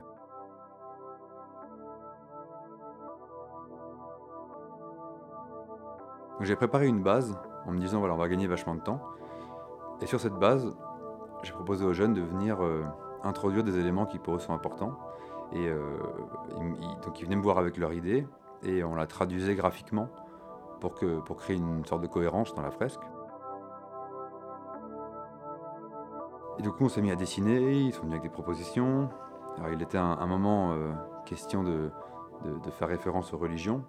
J'ai 6.40 6.57
préparé 6.57 6.87
une 6.87 7.02
base 7.02 7.38
en 7.66 7.73
me 7.73 7.78
disant 7.78 7.99
voilà 7.99 8.14
on 8.14 8.19
va 8.19 8.28
gagner 8.28 8.47
vachement 8.47 8.75
de 8.75 8.81
temps. 8.81 9.00
Et 10.00 10.07
sur 10.07 10.21
cette 10.21 10.35
base, 10.35 10.76
j'ai 11.43 11.52
proposé 11.52 11.85
aux 11.85 11.95
jeunes 11.95 12.12
de 12.12 12.21
venir 12.21 12.62
euh, 12.62 12.85
introduire 13.23 13.64
des 13.64 13.78
éléments 13.78 14.07
qui 14.07 14.19
pour 14.19 14.35
eux 14.35 14.38
sont 14.38 14.52
importants. 14.52 14.99
Et 15.52 15.69
euh, 15.69 15.81
donc 17.05 17.21
ils 17.21 17.25
venaient 17.25 17.37
me 17.37 17.43
voir 17.43 17.59
avec 17.59 17.76
leur 17.76 17.93
idée 17.93 18.26
et 18.62 18.85
on 18.85 18.95
la 18.95 19.07
traduisait 19.07 19.55
graphiquement 19.55 20.09
pour, 20.81 20.95
que, 20.95 21.21
pour 21.21 21.37
créer 21.37 21.57
une 21.57 21.85
sorte 21.85 22.02
de 22.02 22.07
cohérence 22.07 22.55
dans 22.55 22.62
la 22.62 22.71
fresque. 22.71 23.00
Et 26.59 26.62
du 26.62 26.71
coup, 26.71 26.85
on 26.85 26.88
s'est 26.88 27.02
mis 27.02 27.11
à 27.11 27.16
dessiner, 27.16 27.81
ils 27.81 27.93
sont 27.93 28.02
venus 28.02 28.14
avec 28.14 28.23
des 28.23 28.33
propositions. 28.33 29.11
Alors, 29.59 29.71
il 29.71 29.83
était 29.83 29.99
un, 29.99 30.19
un 30.19 30.26
moment 30.26 30.73
euh, 30.73 30.90
question 31.26 31.62
de, 31.62 31.90
de, 32.45 32.71
faire 32.71 32.88
référence 32.88 33.33
aux 33.33 33.38
religions, 33.38 33.85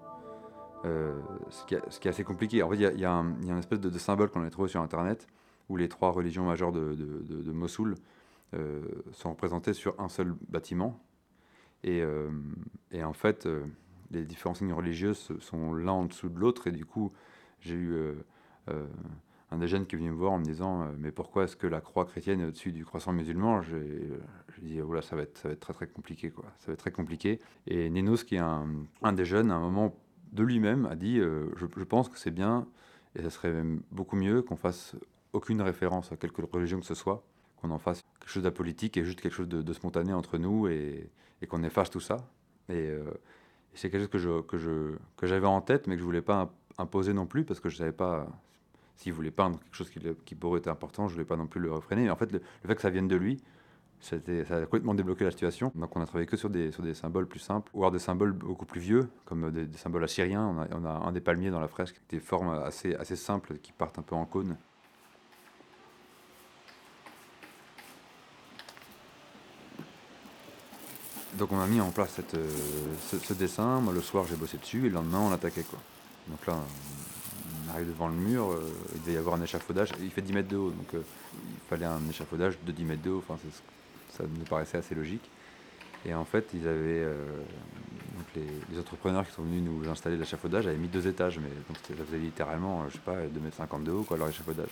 euh, 0.85 1.19
ce, 1.49 1.65
qui 1.65 1.75
est, 1.75 2.09
assez 2.09 2.23
compliqué. 2.23 2.61
En 2.63 2.69
fait, 2.69 2.75
il 2.75 2.99
y 2.99 3.05
a, 3.05 3.11
un, 3.11 3.39
une 3.41 3.57
espèce 3.57 3.79
de, 3.79 3.97
symbole 3.97 4.29
qu'on 4.29 4.43
a 4.43 4.49
trouvé 4.49 4.69
sur 4.69 4.81
Internet, 4.81 5.27
où 5.69 5.77
les 5.77 5.89
trois 5.89 6.11
religions 6.11 6.45
majeures 6.45 6.71
de, 6.71 7.51
Mossoul 7.51 7.95
euh, 8.53 8.81
sont 9.11 9.31
représentées 9.31 9.73
sur 9.73 9.99
un 9.99 10.09
seul 10.09 10.35
bâtiment. 10.49 10.99
Et, 11.83 12.01
et 12.91 13.03
en 13.03 13.13
fait, 13.13 13.47
les 14.11 14.25
différents 14.25 14.55
signes 14.55 14.73
religieux 14.73 15.13
sont 15.13 15.73
l'un 15.73 15.91
en 15.91 16.05
dessous 16.05 16.27
de 16.29 16.39
l'autre, 16.39 16.67
et 16.67 16.71
du 16.71 16.85
coup, 16.85 17.13
j'ai 17.59 17.75
eu 17.75 18.15
un 19.51 19.57
des 19.57 19.67
jeunes 19.67 19.85
qui 19.85 19.95
est 19.95 19.97
venu 19.97 20.11
me 20.11 20.15
voir 20.15 20.33
en 20.33 20.39
me 20.39 20.43
disant 20.43 20.83
euh, 20.83 20.85
Mais 20.97 21.11
pourquoi 21.11 21.45
est-ce 21.45 21.55
que 21.55 21.67
la 21.67 21.81
croix 21.81 22.05
chrétienne 22.05 22.41
est 22.41 22.45
au-dessus 22.45 22.71
du 22.71 22.85
croissant 22.85 23.13
musulman? 23.13 23.61
J'ai 23.61 24.09
dit 24.61 24.81
oh 24.81 24.91
là, 24.93 25.01
ça 25.01 25.15
va, 25.15 25.21
être, 25.21 25.53
très 25.59 25.73
très 25.73 25.87
compliqué. 25.87 26.31
Quoi. 26.31 26.45
Ça 26.59 26.67
va 26.67 26.73
être 26.73 26.79
très 26.79 26.91
compliqué. 26.91 27.39
Et 27.65 27.89
Nénos, 27.89 28.23
qui 28.23 28.35
est 28.35 28.39
un, 28.39 28.67
un 29.03 29.13
des 29.13 29.25
jeunes, 29.25 29.51
à 29.51 29.55
un 29.55 29.59
moment 29.59 29.95
de 30.31 30.43
lui-même, 30.43 30.85
a 30.85 30.95
dit 30.95 31.19
euh, 31.19 31.49
je, 31.55 31.65
pense 31.83 32.09
que 32.09 32.17
c'est 32.17 32.31
bien, 32.31 32.67
et 33.15 33.23
ça 33.23 33.29
serait 33.29 33.51
même 33.51 33.81
beaucoup 33.91 34.15
mieux 34.15 34.41
qu'on 34.41 34.55
fasse 34.55 34.95
aucune 35.33 35.61
référence 35.61 36.11
à 36.11 36.17
quelque 36.17 36.41
religion 36.41 36.79
que 36.79 36.85
ce 36.85 36.95
soit, 36.95 37.23
qu'on 37.57 37.71
en 37.71 37.79
fasse 37.79 38.03
quelque 38.19 38.29
chose 38.29 38.43
d'apolitique 38.43 38.97
et 38.97 39.03
juste 39.03 39.21
quelque 39.21 39.33
chose 39.33 39.49
de, 39.49 39.73
spontané 39.73 40.13
entre 40.13 40.37
nous 40.37 40.67
et, 40.67 41.09
qu'on 41.47 41.63
efface 41.63 41.89
tout 41.89 41.99
ça. 41.99 42.17
Et, 42.69 42.73
euh, 42.89 43.03
c'est 43.73 43.91
quelque 43.91 44.17
chose 44.17 44.43
que 44.47 45.27
j'avais 45.27 45.45
en 45.45 45.61
tête, 45.61 45.87
mais 45.87 45.95
que 45.95 45.99
je 45.99 46.05
voulais 46.05 46.21
pas 46.21 46.51
imposer 46.79 47.13
non 47.13 47.27
plus 47.27 47.43
parce 47.43 47.59
que 47.59 47.69
je 47.69 47.77
savais 47.77 47.91
pas 47.91 48.27
s'il 48.95 49.13
voulait 49.13 49.31
peindre 49.31 49.59
quelque 49.59 49.75
chose 49.75 49.89
qui, 49.89 49.99
qui, 50.25 50.35
pour 50.35 50.55
eux 50.55 50.59
était 50.59 50.69
important, 50.69 51.07
je 51.07 51.13
ne 51.13 51.17
voulais 51.17 51.27
pas 51.27 51.37
non 51.37 51.45
plus 51.45 51.61
le 51.61 51.71
refréner. 51.71 52.03
Mais 52.03 52.09
en 52.09 52.15
fait, 52.15 52.31
le, 52.31 52.41
fait 52.65 52.75
que 52.75 52.81
ça 52.81 52.89
vienne 52.89 53.07
de 53.07 53.15
lui, 53.15 53.39
ça 53.99 54.15
a 54.15 54.61
complètement 54.61 54.93
débloqué 54.93 55.25
la 55.25 55.31
situation. 55.31 55.71
Donc 55.75 55.95
on 55.95 56.01
a 56.01 56.05
travaillé 56.05 56.27
que 56.27 56.37
sur 56.37 56.49
des, 56.49 56.71
sur 56.71 56.83
des 56.83 56.93
symboles 56.93 57.27
plus 57.27 57.39
simples, 57.39 57.71
alors 57.75 57.91
des 57.91 57.99
symboles 57.99 58.31
beaucoup 58.31 58.65
plus 58.65 58.79
vieux, 58.79 59.09
comme 59.25 59.51
des, 59.51 59.77
symboles 59.77 60.03
assyriens. 60.03 60.67
On 60.71 60.85
a, 60.85 60.89
un 60.89 61.11
des 61.11 61.21
palmiers 61.21 61.49
dans 61.49 61.59
la 61.59 61.67
fresque, 61.67 61.99
des 62.09 62.19
formes 62.19 62.49
assez, 62.49 62.95
assez 62.95 63.15
simples 63.15 63.57
qui 63.57 63.71
partent 63.71 63.99
un 63.99 64.03
peu 64.03 64.15
en 64.15 64.25
cône. 64.25 64.55
Donc 71.37 71.51
on 71.51 71.59
a 71.59 71.67
mis 71.67 71.79
en 71.79 71.91
place 71.91 72.19
euh, 72.33 72.47
ce, 73.11 73.33
dessin. 73.33 73.79
Moi 73.79 73.93
le 73.93 74.01
soir 74.01 74.25
j'ai 74.27 74.35
bossé 74.35 74.57
dessus 74.57 74.85
et 74.85 74.89
le 74.89 74.95
lendemain 74.95 75.19
on 75.19 75.31
attaquait 75.31 75.63
quoi. 75.63 75.79
Donc 76.29 76.45
là 76.47 76.55
on 77.67 77.73
arrive 77.73 77.87
devant 77.87 78.07
le 78.07 78.15
mur, 78.15 78.51
euh, 78.51 78.63
il 78.95 79.01
devait 79.01 79.13
y 79.13 79.17
avoir 79.17 79.35
un 79.35 79.41
échafaudage, 79.41 79.91
il 80.01 80.09
fait 80.09 80.21
10 80.21 80.33
mètres 80.33 80.47
de 80.47 80.57
haut, 80.57 80.71
donc 80.71 80.93
euh, 80.93 81.01
il 81.35 81.69
fallait 81.69 81.85
un 81.85 82.01
échafaudage 82.09 82.57
de 82.65 82.71
10 82.71 82.85
mètres 82.85 83.03
de 83.03 83.11
haut, 83.11 83.23
ça 84.17 84.23
nous 84.23 84.45
paraissait 84.45 84.77
assez 84.77 84.95
logique. 84.95 85.29
Et 86.05 86.13
en 86.13 86.25
fait, 86.25 86.49
ils 86.53 86.67
avaient, 86.67 87.03
euh, 87.03 87.15
les, 88.35 88.79
entrepreneurs 88.79 89.25
qui 89.25 89.33
sont 89.33 89.43
venus 89.43 89.61
nous 89.61 89.89
installer 89.89 90.15
l'échafaudage 90.15 90.67
avaient 90.67 90.77
mis 90.77 90.87
deux 90.87 91.07
étages, 91.07 91.39
mais 91.39 91.49
donc 91.49 91.77
ça 91.87 92.05
faisait 92.05 92.17
littéralement, 92.17 92.87
je 92.87 92.93
sais 92.93 92.99
pas, 92.99 93.15
2 93.15 93.39
mètres 93.39 93.57
50 93.57 93.83
de 93.83 93.91
haut, 93.91 94.03
quoi, 94.03 94.17
leur 94.17 94.29
échafaudage. 94.29 94.69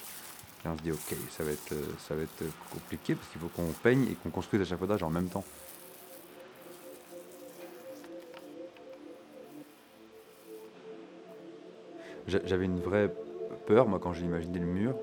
Et 0.64 0.68
on 0.68 0.78
se 0.78 0.84
dit, 0.84 0.92
ok, 0.92 1.16
ça 1.30 1.44
va 1.44 1.52
être, 1.52 1.76
ça 2.00 2.16
va 2.16 2.24
être 2.24 2.44
compliqué 2.72 3.16
parce 3.16 3.28
qu'il 3.30 3.42
faut 3.42 3.50
qu'on 3.50 3.72
peigne 3.84 4.08
et 4.12 4.16
qu'on 4.16 4.30
construise 4.30 4.62
l'échafaudage 4.62 5.04
en 5.04 5.10
même 5.10 5.28
temps. 5.28 5.44
J'avais 12.28 12.66
une 12.66 12.80
vraie 12.80 13.14
peur, 13.68 13.88
moi, 13.88 14.00
quand 14.00 14.14
j'ai 14.14 14.26
imaginé 14.26 14.58
le 14.58 14.66
mur, 14.66 14.96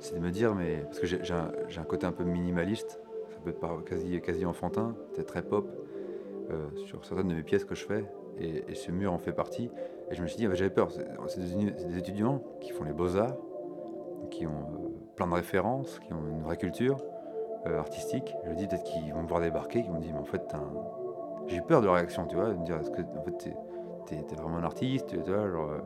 c'est 0.00 0.14
de 0.14 0.20
me 0.20 0.30
dire, 0.30 0.54
mais. 0.54 0.82
Parce 0.84 1.00
que 1.00 1.06
j'ai 1.06 1.32
un, 1.32 1.84
côté 1.84 2.06
un 2.06 2.12
peu 2.12 2.24
minimaliste, 2.24 2.98
peut 3.44 3.50
être 3.50 3.84
quasi, 3.84 4.20
quasi 4.20 4.46
enfantin, 4.46 4.94
peut-être 5.12 5.28
très 5.28 5.42
pop, 5.42 5.66
euh, 6.50 6.68
sur 6.86 7.04
certaines 7.04 7.28
de 7.28 7.34
mes 7.34 7.42
pièces 7.42 7.64
que 7.64 7.74
je 7.74 7.84
fais, 7.84 8.04
et, 8.38 8.74
ce 8.74 8.90
mur 8.90 9.12
en 9.12 9.18
fait 9.18 9.32
partie. 9.32 9.70
Et 10.10 10.14
je 10.14 10.22
me 10.22 10.26
suis 10.26 10.36
dit, 10.36 10.46
j'avais 10.52 10.70
peur, 10.70 10.88
c'est 10.90 11.40
des, 11.40 11.98
étudiants 11.98 12.42
qui 12.60 12.72
font 12.72 12.84
les 12.84 12.92
beaux-arts, 12.92 13.36
qui 14.30 14.46
ont 14.46 14.50
euh, 14.50 14.88
plein 15.16 15.26
de 15.26 15.34
références, 15.34 16.00
qui 16.00 16.12
ont 16.12 16.26
une 16.28 16.42
vraie 16.42 16.56
culture 16.56 16.98
euh, 17.66 17.78
artistique. 17.78 18.34
Je 18.44 18.50
me 18.50 18.56
dis, 18.56 18.66
peut-être 18.66 18.84
qu'ils 18.84 19.12
vont 19.12 19.22
me 19.22 19.28
voir 19.28 19.40
débarquer, 19.40 19.82
qu'ils 19.82 19.90
vont 19.90 19.98
me 19.98 20.02
dire, 20.02 20.12
mais 20.14 20.20
en 20.20 20.24
fait, 20.24 20.54
j'ai 21.46 21.60
peur 21.60 21.80
de 21.80 21.86
leur 21.86 21.94
réaction, 21.94 22.26
tu 22.26 22.36
vois, 22.36 22.50
de 22.50 22.54
me 22.54 22.64
dire, 22.64 22.76
est-ce 22.78 22.90
que 22.90 23.02
en 23.02 23.22
fait, 23.22 23.54
t'es 24.06 24.16
es, 24.16 24.34
vraiment 24.36 24.56
un 24.56 24.64
artiste, 24.64 25.08
tu 25.08 25.30
vois, 25.30 25.82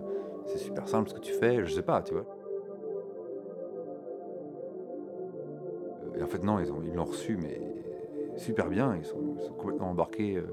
c'est 0.46 0.58
super 0.58 0.88
simple 0.88 1.10
ce 1.10 1.14
que 1.14 1.20
tu 1.20 1.34
fais, 1.34 1.64
je 1.64 1.72
sais 1.72 1.82
pas, 1.82 2.02
tu 2.02 2.14
vois. 2.14 2.24
En 6.22 6.26
fait, 6.26 6.42
non, 6.42 6.58
ils 6.60 6.94
l'ont 6.94 7.04
reçu, 7.04 7.36
mais 7.36 7.60
super 8.36 8.68
bien. 8.68 8.96
Ils 8.96 9.04
sont, 9.04 9.18
complètement 9.58 9.90
embarqués 9.90 10.36
euh, 10.36 10.46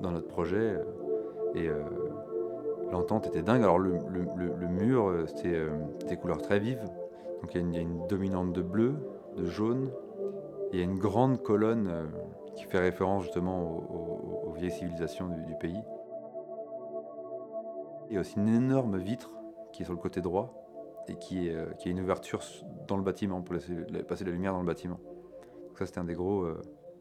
dans 0.00 0.10
notre 0.10 0.28
projet. 0.28 0.76
Et 1.54 1.68
euh, 1.68 1.82
L'entente 2.90 3.26
était 3.28 3.42
dingue. 3.42 3.62
Alors 3.62 3.78
le, 3.78 3.98
mur, 4.68 5.24
c'était 5.26 5.62
des 6.08 6.16
couleurs 6.16 6.42
très 6.42 6.58
vives. 6.58 6.82
Donc 7.40 7.54
il 7.54 7.72
y, 7.72 7.78
a 7.78 7.80
une 7.80 8.06
dominante 8.08 8.52
de 8.52 8.62
bleu, 8.62 8.94
de 9.36 9.46
jaune. 9.46 9.90
Il 10.72 10.78
y 10.78 10.82
a 10.82 10.84
une 10.84 10.98
grande 10.98 11.42
colonne 11.42 12.10
qui 12.56 12.64
fait 12.64 12.78
référence 12.78 13.24
justement 13.24 13.62
aux, 13.62 14.52
vieilles 14.56 14.72
civilisations 14.72 15.28
du, 15.28 15.54
pays. 15.60 15.80
Il 18.08 18.14
y 18.14 18.16
a 18.18 18.20
aussi 18.20 18.38
une 18.38 18.48
énorme 18.48 18.98
vitre 18.98 19.30
qui 19.72 19.82
est 19.82 19.84
sur 19.84 19.94
le 19.94 20.00
côté 20.00 20.20
droit 20.20 20.59
et 21.08 21.16
qui 21.16 21.48
est, 21.48 21.78
qui 21.78 21.88
est 21.88 21.92
une 21.92 22.00
ouverture 22.00 22.42
dans 22.86 22.96
le 22.96 23.02
bâtiment 23.02 23.42
pour 23.42 23.54
laisser 23.54 23.74
passer 24.08 24.24
la 24.24 24.30
lumière 24.30 24.52
dans 24.52 24.60
le 24.60 24.66
bâtiment. 24.66 25.00
Ça 25.76 25.86
c'était 25.86 25.98
un 25.98 26.04
des 26.04 26.14
gros, 26.14 26.46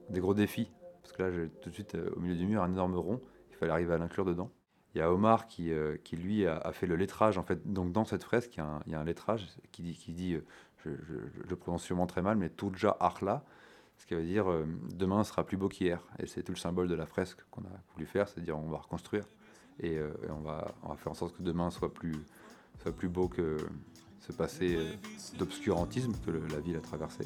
des 0.10 0.20
gros 0.20 0.34
défis 0.34 0.72
parce 1.02 1.14
que 1.14 1.24
là 1.24 1.32
j'ai 1.32 1.50
tout 1.62 1.70
de 1.70 1.74
suite 1.76 1.98
au 2.16 2.20
milieu 2.20 2.36
du 2.36 2.48
mur 2.48 2.64
un 2.64 2.72
énorme 2.72 2.96
rond. 2.96 3.22
Il 3.52 3.56
fallait 3.56 3.72
arriver 3.72 3.94
à 3.94 3.98
l'inclure 3.98 4.26
dedans. 4.26 4.52
Il 4.96 4.98
y 4.98 5.02
a 5.02 5.12
Omar 5.12 5.48
qui, 5.48 5.72
euh, 5.72 5.98
qui 6.04 6.16
lui, 6.18 6.48
a, 6.48 6.72
fait 6.72 6.88
le 6.88 6.96
lettrage. 6.96 7.38
En 7.38 7.44
fait, 7.44 7.72
donc 7.72 7.92
dans 7.92 8.06
cette 8.06 8.24
fresque, 8.24 8.56
il 8.56 8.60
y 8.60 8.62
a 8.62 8.66
un, 8.66 8.80
il 8.88 8.92
y 8.92 8.96
a 8.96 9.00
un 9.00 9.04
lettrage 9.04 9.48
qui 9.72 9.84
dit, 9.84 9.94
qui 9.94 10.14
dit 10.14 10.34
euh, 10.34 10.46
je, 10.86 10.90
le 11.48 11.56
prononce 11.56 11.84
sûrement 11.84 12.08
très 12.08 12.22
mal, 12.22 12.38
mais 12.38 12.50
Turja 12.50 12.98
Arla, 13.00 13.44
ce 13.98 14.08
qui 14.08 14.16
veut 14.16 14.24
dire 14.24 14.50
euh, 14.50 14.66
demain 14.96 15.24
sera 15.24 15.44
plus 15.44 15.58
beau 15.58 15.68
qu'hier. 15.68 16.02
Et 16.18 16.26
c'est 16.26 16.42
tout 16.42 16.54
le 16.54 16.58
symbole 16.58 16.88
de 16.88 16.96
la 16.96 17.06
fresque 17.06 17.40
qu'on 17.52 17.62
a 17.62 17.82
voulu 17.94 18.08
faire, 18.08 18.28
c'est-à-dire 18.28 18.58
on 18.58 18.70
va 18.70 18.78
reconstruire 18.78 19.26
et, 19.82 19.98
on, 20.30 20.42
va, 20.42 20.74
on 20.84 20.90
va 20.90 20.96
faire 20.98 21.14
en 21.14 21.16
sorte 21.16 21.38
que 21.38 21.42
demain 21.42 21.70
soit 21.70 21.94
plus, 21.94 22.26
soit 22.82 22.92
plus 22.92 23.10
beau 23.10 23.28
que 23.28 23.58
ce 24.20 24.32
passé 24.32 24.78
d'obscurantisme 25.38 26.14
que 26.26 26.32
la 26.32 26.60
ville 26.60 26.78
a 26.78 26.82
traversé. 26.82 27.26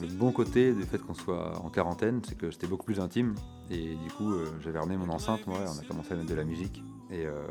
Le 0.00 0.08
bon 0.08 0.32
côté 0.32 0.72
du 0.72 0.82
fait 0.82 0.98
qu'on 0.98 1.14
soit 1.14 1.58
en 1.60 1.70
quarantaine, 1.70 2.20
c'est 2.26 2.36
que 2.36 2.50
c'était 2.50 2.66
beaucoup 2.66 2.84
plus 2.84 3.00
intime. 3.00 3.34
Et 3.70 3.94
du 3.94 4.10
coup, 4.10 4.32
euh, 4.32 4.46
j'avais 4.62 4.78
ramené 4.78 4.96
mon 4.96 5.08
enceinte, 5.08 5.46
moi, 5.46 5.58
on 5.66 5.78
a 5.78 5.84
commencé 5.84 6.12
à 6.12 6.16
mettre 6.16 6.28
de 6.28 6.34
la 6.34 6.44
musique. 6.44 6.82
Et 7.10 7.26
euh, 7.26 7.42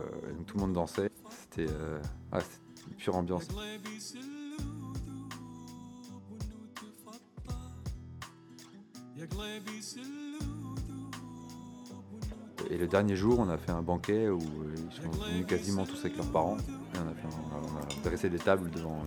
tout 0.46 0.58
le 0.58 0.62
monde 0.62 0.74
dansait. 0.74 1.10
C'était 1.50 1.72
euh, 1.72 2.00
une 2.88 2.96
pure 2.96 3.16
ambiance. 3.16 3.48
Et 12.70 12.78
le 12.78 12.88
dernier 12.88 13.16
jour, 13.16 13.40
on 13.40 13.50
a 13.50 13.58
fait 13.58 13.72
un 13.72 13.82
banquet 13.82 14.30
où 14.30 14.40
ils 14.40 14.96
sont 14.96 15.10
venus 15.25 15.46
quasiment 15.46 15.86
tous 15.86 16.00
avec 16.00 16.18
leurs 16.18 16.32
parents. 16.32 16.58
On, 16.96 17.78
a 17.78 18.04
dressé 18.04 18.30
des 18.30 18.40
tables 18.40 18.70
devant, 18.72 19.04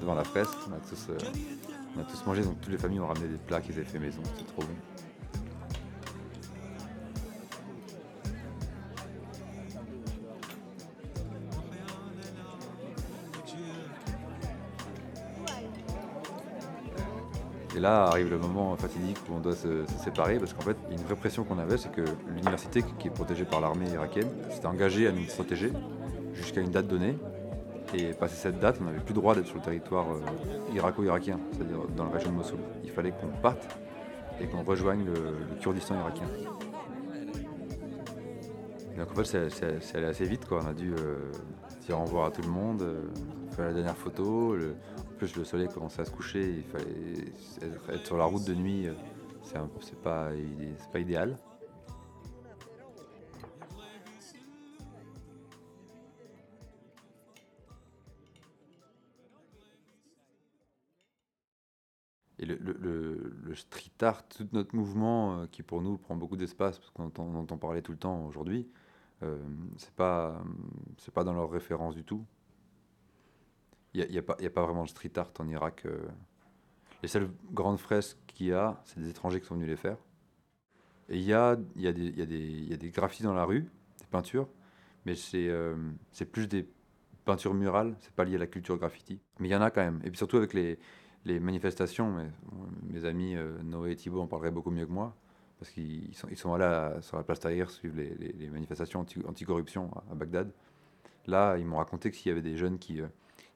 devant 0.00 0.14
la 0.14 0.24
fresque. 0.24 0.54
On 0.68 0.72
a 0.72 0.78
tous 0.78 1.08
on 1.96 2.00
a 2.00 2.04
tous 2.04 2.24
mangé, 2.26 2.42
donc 2.42 2.60
toutes 2.60 2.72
les 2.72 2.78
familles 2.78 3.00
ont 3.00 3.06
ramené 3.06 3.28
des 3.28 3.36
plats 3.36 3.60
qu'ils 3.60 3.74
avaient 3.74 3.84
fait 3.84 3.98
maison, 3.98 4.22
c'est 4.38 4.46
trop 4.46 4.62
bon. 4.62 5.01
Et 17.74 17.80
là 17.80 18.04
arrive 18.04 18.30
le 18.30 18.38
moment 18.38 18.76
fatidique 18.76 19.16
où 19.30 19.34
on 19.34 19.40
doit 19.40 19.56
se, 19.56 19.84
séparer 20.04 20.38
parce 20.38 20.52
qu'en 20.52 20.62
fait, 20.62 20.76
une 20.90 20.98
vraie 20.98 21.16
pression 21.16 21.44
qu'on 21.44 21.58
avait, 21.58 21.78
c'est 21.78 21.90
que 21.90 22.04
l'université 22.28 22.82
qui 22.98 23.08
est 23.08 23.10
protégée 23.10 23.44
par 23.44 23.60
l'armée 23.60 23.88
irakienne 23.90 24.28
s'était 24.50 24.66
engagée 24.66 25.06
à 25.06 25.12
nous 25.12 25.24
protéger 25.24 25.72
jusqu'à 26.34 26.60
une 26.60 26.70
date 26.70 26.86
donnée. 26.86 27.16
Et 27.94 28.12
passé 28.12 28.36
cette 28.36 28.58
date, 28.58 28.78
on 28.80 28.84
n'avait 28.84 29.00
plus 29.00 29.14
le 29.14 29.20
droit 29.20 29.34
d'être 29.34 29.46
sur 29.46 29.56
le 29.56 29.62
territoire 29.62 30.06
euh, 30.12 30.74
irako-irakien, 30.74 31.38
c'est-à-dire 31.52 31.78
dans 31.94 32.04
la 32.04 32.10
région 32.10 32.30
de 32.30 32.36
Mossoul. 32.36 32.58
Il 32.84 32.90
fallait 32.90 33.10
qu'on 33.10 33.28
parte 33.42 33.68
et 34.40 34.46
qu'on 34.46 34.62
rejoigne 34.62 35.04
le, 35.04 35.36
Kurdistan 35.60 35.96
irakien. 35.96 36.24
donc 38.96 39.10
en 39.10 39.22
fait, 39.22 39.50
c'est 39.80 39.96
allé 39.96 40.06
assez 40.06 40.24
vite. 40.24 40.46
Quoi. 40.46 40.60
On 40.64 40.68
a 40.68 40.72
dû 40.72 40.94
euh, 40.94 41.16
dire 41.86 41.98
au 41.98 42.04
revoir 42.04 42.26
à 42.26 42.30
tout 42.30 42.42
le 42.42 42.48
monde, 42.48 42.82
euh, 42.82 43.02
faire 43.54 43.66
la 43.66 43.72
dernière 43.72 43.96
photo. 43.96 44.56
Le 45.36 45.44
soleil 45.44 45.68
commençait 45.68 46.02
à 46.02 46.04
se 46.04 46.10
coucher, 46.10 46.56
il 46.58 46.64
fallait 46.64 47.32
être, 47.94 48.06
sur 48.06 48.16
la 48.16 48.24
route 48.24 48.44
de 48.44 48.54
nuit. 48.54 48.88
c'est 49.42 50.00
pas, 50.02 50.30
pas 50.92 50.98
idéal. 50.98 51.38
Et 62.42 62.44
le, 62.44 63.54
street 63.54 63.92
art, 64.00 64.26
tout 64.26 64.48
notre 64.52 64.74
mouvement 64.74 65.42
euh, 65.42 65.46
qui 65.46 65.62
pour 65.62 65.80
nous 65.80 65.96
prend 65.96 66.16
beaucoup 66.16 66.36
d'espace, 66.36 66.78
parce 66.78 66.90
qu'on 66.90 67.04
entend, 67.04 67.56
parler 67.56 67.82
tout 67.82 67.92
le 67.92 67.98
temps 67.98 68.26
aujourd'hui, 68.26 68.68
euh, 69.22 69.38
c'est 69.76 69.94
pas, 69.94 70.42
pas 71.14 71.22
dans 71.22 71.34
leur 71.34 71.50
référence 71.50 71.94
du 71.94 72.02
tout. 72.02 72.24
Il 73.94 74.08
n'y 74.10 74.18
a, 74.18 74.22
a, 74.26 74.44
a, 74.46 74.50
pas 74.50 74.64
vraiment 74.64 74.84
de 74.84 74.88
street 74.88 75.12
art 75.16 75.32
en 75.38 75.48
Irak. 75.48 75.82
Euh. 75.86 75.98
Les 77.02 77.08
seules 77.08 77.30
grandes 77.52 77.78
fresques 77.78 78.18
qu'il 78.26 78.46
y 78.46 78.52
a, 78.52 78.80
c'est 78.84 79.00
des 79.00 79.10
étrangers 79.10 79.40
qui 79.40 79.46
sont 79.46 79.54
venus 79.54 79.68
les 79.68 79.76
faire. 79.76 79.96
Et 81.08 81.18
il 81.18 81.24
y 81.24 81.34
a, 81.34 81.56
y, 81.76 81.86
a 81.86 81.90
y, 81.90 82.18
y 82.18 82.72
a, 82.72 82.76
des 82.76 82.90
graffitis 82.90 83.24
dans 83.24 83.34
la 83.34 83.44
rue, 83.44 83.62
des 83.98 84.06
peintures, 84.10 84.48
mais 85.04 85.14
c'est, 85.14 85.48
euh, 85.48 85.76
plus 86.30 86.46
des 86.46 86.66
peintures 87.24 87.54
murales, 87.54 87.96
c'est 88.00 88.14
pas 88.14 88.24
lié 88.24 88.36
à 88.36 88.38
la 88.38 88.46
culture 88.46 88.78
graffiti. 88.78 89.20
Mais 89.38 89.48
il 89.48 89.50
y 89.50 89.56
en 89.56 89.62
a 89.62 89.70
quand 89.70 89.82
même. 89.82 90.00
Et 90.04 90.10
puis 90.10 90.16
surtout 90.16 90.36
avec 90.36 90.54
les, 90.54 90.78
les 91.24 91.40
manifestations, 91.40 92.30
mes 92.84 93.04
amis 93.04 93.36
euh, 93.36 93.62
Noé 93.62 93.92
et 93.92 93.96
Thibault 93.96 94.22
en 94.22 94.26
parleraient 94.26 94.50
beaucoup 94.50 94.70
mieux 94.70 94.86
que 94.86 94.92
moi, 94.92 95.14
parce 95.58 95.70
qu'ils 95.70 96.14
sont, 96.14 96.28
ils 96.30 96.36
sont 96.36 96.54
allés 96.54 97.00
sur 97.02 97.16
la 97.16 97.22
place 97.22 97.40
Tahrir 97.40 97.70
suivre 97.70 97.96
les, 97.96 98.50
manifestations 98.50 99.00
anti-corruption 99.00 99.90
à, 100.10 100.14
Bagdad. 100.14 100.52
Là, 101.26 101.56
ils 101.56 101.64
m'ont 101.64 101.76
raconté 101.76 102.10
que 102.10 102.16
s'il 102.16 102.30
y 102.30 102.32
avait 102.32 102.42
des 102.42 102.56
jeunes 102.56 102.78
qui, 102.78 103.00
euh, 103.00 103.06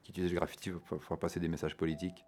qui 0.07 0.13
utilisaient 0.13 0.35
le 0.35 0.39
graffiti 0.39 0.71
pour 0.71 1.03
faire 1.03 1.19
passer 1.19 1.41
des 1.41 1.49
messages 1.49 1.77
politiques, 1.77 2.25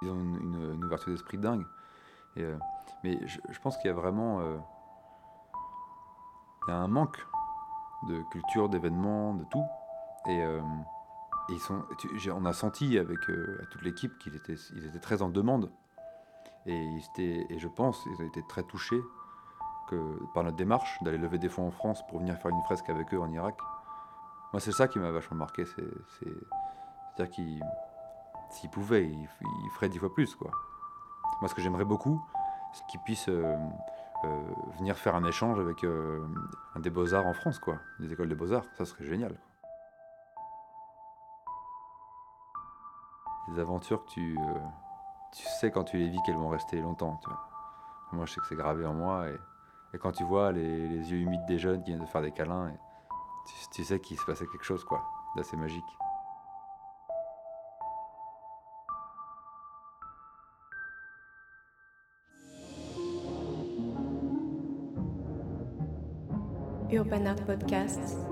ils 0.00 0.08
ont 0.08 0.14
une, 0.14 0.84
ouverture 0.84 1.10
d'esprit 1.10 1.38
dingue. 1.38 1.66
Euh, 2.36 2.56
mais 3.02 3.18
je, 3.26 3.58
pense 3.60 3.76
qu'il 3.78 3.88
y 3.88 3.90
a 3.90 3.94
vraiment 3.94 4.40
il 6.66 6.70
y 6.70 6.72
a 6.72 6.76
un 6.76 6.86
manque 6.86 7.26
de 8.08 8.22
culture, 8.30 8.68
d'événements, 8.68 9.34
de 9.34 9.44
tout. 9.44 9.64
Et, 10.28 10.40
euh, 10.40 10.62
ils 11.48 11.58
sont, 11.58 11.84
on 12.32 12.44
a 12.44 12.52
senti 12.52 12.96
avec 12.96 13.28
euh, 13.28 13.60
toute 13.72 13.82
l'équipe 13.82 14.16
qu'ils 14.18 14.36
étaient, 14.36 14.54
ils 14.76 14.86
étaient 14.86 15.00
très 15.00 15.20
en 15.20 15.30
demande. 15.30 15.72
Et, 16.66 17.00
et 17.18 17.58
je 17.58 17.66
pense 17.66 18.04
qu'ils 18.04 18.22
ont 18.22 18.28
été 18.28 18.44
très 18.46 18.62
touchés 18.62 19.02
par 20.34 20.44
notre 20.44 20.56
démarche 20.56 21.02
d'aller 21.02 21.18
lever 21.18 21.38
des 21.38 21.48
fonds 21.48 21.66
en 21.66 21.70
France 21.70 22.06
pour 22.06 22.18
venir 22.18 22.36
faire 22.36 22.50
une 22.50 22.62
fresque 22.62 22.88
avec 22.90 23.12
eux 23.14 23.20
en 23.20 23.30
Irak. 23.30 23.56
Moi, 24.52 24.60
c'est 24.60 24.72
ça 24.72 24.86
qui 24.86 24.98
m'a 24.98 25.10
vachement 25.10 25.36
marqué. 25.36 25.64
C'est-à-dire 25.64 27.30
qu'ils, 27.30 27.64
s'ils 28.50 28.70
pouvaient, 28.70 29.04
ils, 29.04 29.28
feraient 29.74 29.88
dix 29.88 29.98
fois 29.98 30.12
plus. 30.12 30.34
Quoi. 30.34 30.50
Moi, 31.40 31.48
ce 31.48 31.54
que 31.54 31.62
j'aimerais 31.62 31.86
beaucoup, 31.86 32.22
c'est 32.72 32.86
qu'ils 32.86 33.00
puissent 33.00 33.30
euh, 33.30 33.56
euh, 34.24 34.40
venir 34.78 34.96
faire 34.96 35.14
un 35.14 35.24
échange 35.24 35.58
avec 35.58 35.84
euh, 35.84 36.24
un 36.74 36.80
des 36.80 36.90
beaux-arts 36.90 37.26
en 37.26 37.32
France, 37.32 37.58
quoi. 37.58 37.78
Des 37.98 38.12
écoles 38.12 38.28
de 38.28 38.34
beaux-arts, 38.34 38.64
ça 38.76 38.84
serait 38.84 39.04
génial. 39.04 39.38
Des 43.48 43.58
aventures 43.58 44.04
que 44.04 44.10
tu, 44.10 44.38
sais 45.32 45.70
quand 45.70 45.84
tu 45.84 45.96
les 45.96 46.08
vis 46.08 46.18
qu'elles 46.24 46.36
vont 46.36 46.50
rester 46.50 46.80
longtemps. 46.80 47.18
Moi, 48.12 48.26
je 48.26 48.34
sais 48.34 48.40
que 48.40 48.46
c'est 48.46 48.56
gravé 48.56 48.86
en 48.86 48.94
moi. 48.94 49.26
Et 49.94 49.98
quand 49.98 50.12
tu 50.12 50.24
vois 50.24 50.52
les, 50.52 50.88
yeux 50.88 51.18
humides 51.18 51.44
des 51.46 51.58
jeunes 51.58 51.82
qui 51.82 51.90
viennent 51.90 52.00
de 52.00 52.06
faire 52.06 52.22
des 52.22 52.32
câlins, 52.32 52.72
tu, 53.46 53.54
tu 53.72 53.84
sais 53.84 54.00
qu'il 54.00 54.18
se 54.18 54.24
passait 54.24 54.46
quelque 54.46 54.64
chose, 54.64 54.84
quoi, 54.84 55.02
d'assez 55.36 55.56
magique. 55.56 55.84
Urban 66.90 67.24
Art 67.24 67.36
Podcasts. 67.46 68.31